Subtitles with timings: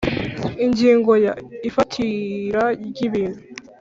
[0.65, 3.41] Ingingo ya Igihe ifatira ry ibintu